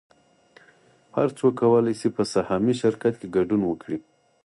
هر 1.15 1.27
څوک 1.37 1.53
کولی 1.61 1.93
شي 1.99 2.09
په 2.15 2.23
سهامي 2.33 2.73
شرکت 2.81 3.13
کې 3.19 3.27
ګډون 3.35 3.61
وکړي 3.65 3.97